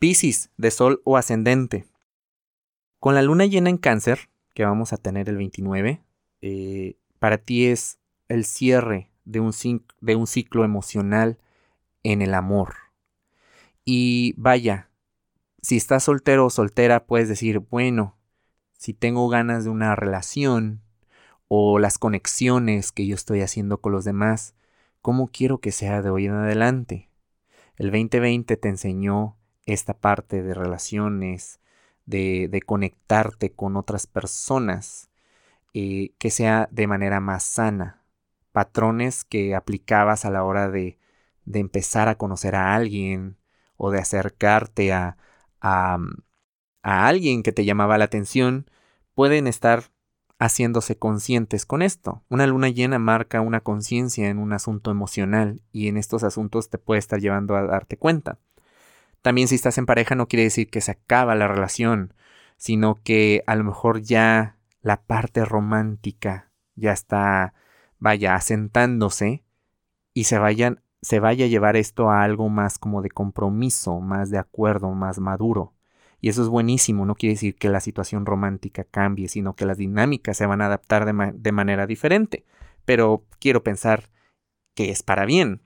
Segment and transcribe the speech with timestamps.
[0.00, 1.84] Piscis, de Sol o ascendente.
[3.00, 6.02] Con la luna llena en cáncer, que vamos a tener el 29,
[6.40, 9.52] eh, para ti es el cierre de un,
[10.00, 11.38] de un ciclo emocional
[12.02, 12.76] en el amor.
[13.84, 14.88] Y vaya,
[15.60, 18.16] si estás soltero o soltera, puedes decir, bueno,
[18.78, 20.80] si tengo ganas de una relación
[21.46, 24.54] o las conexiones que yo estoy haciendo con los demás,
[25.02, 27.10] ¿cómo quiero que sea de hoy en adelante?
[27.76, 29.36] El 2020 te enseñó
[29.72, 31.60] esta parte de relaciones,
[32.06, 35.10] de, de conectarte con otras personas,
[35.74, 38.02] eh, que sea de manera más sana.
[38.52, 40.98] Patrones que aplicabas a la hora de,
[41.44, 43.36] de empezar a conocer a alguien
[43.76, 45.16] o de acercarte a,
[45.60, 45.98] a,
[46.82, 48.68] a alguien que te llamaba la atención,
[49.14, 49.84] pueden estar
[50.40, 52.24] haciéndose conscientes con esto.
[52.28, 56.78] Una luna llena marca una conciencia en un asunto emocional y en estos asuntos te
[56.78, 58.38] puede estar llevando a darte cuenta.
[59.22, 62.14] También si estás en pareja no quiere decir que se acaba la relación,
[62.56, 67.54] sino que a lo mejor ya la parte romántica ya está,
[67.98, 69.44] vaya, asentándose
[70.14, 74.30] y se vayan, se vaya a llevar esto a algo más como de compromiso, más
[74.30, 75.74] de acuerdo, más maduro.
[76.20, 79.78] Y eso es buenísimo, no quiere decir que la situación romántica cambie, sino que las
[79.78, 82.44] dinámicas se van a adaptar de, manera diferente.
[82.84, 84.10] Pero quiero pensar
[84.74, 85.62] que es para bien.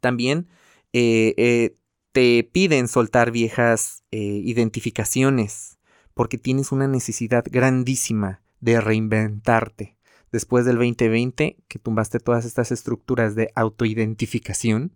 [0.00, 0.48] También
[0.92, 1.76] eh, eh,
[2.12, 5.78] te piden soltar viejas eh, identificaciones
[6.14, 9.96] porque tienes una necesidad grandísima de reinventarte.
[10.32, 14.92] Después del 2020, que tumbaste todas estas estructuras de autoidentificación,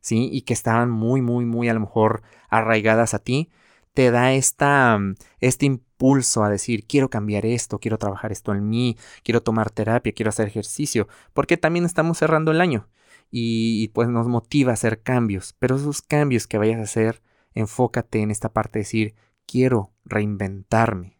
[0.00, 0.28] ¿sí?
[0.32, 3.50] Y que estaban muy, muy, muy a lo mejor arraigadas a ti,
[3.92, 8.68] te da esta, mm, este impulso a decir, quiero cambiar esto, quiero trabajar esto en
[8.68, 12.88] mí, quiero tomar terapia, quiero hacer ejercicio, porque también estamos cerrando el año
[13.30, 17.22] y, pues nos motiva a hacer cambios, pero esos cambios que vayas a hacer,
[17.54, 19.14] enfócate en esta parte de decir,
[19.46, 21.18] quiero reinventarme.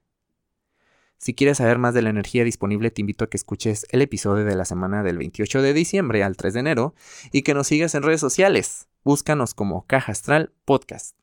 [1.19, 4.44] Si quieres saber más de la energía disponible, te invito a que escuches el episodio
[4.44, 6.94] de la semana del 28 de diciembre al 3 de enero
[7.31, 8.88] y que nos sigas en redes sociales.
[9.04, 11.19] Búscanos como Caja Astral Podcast.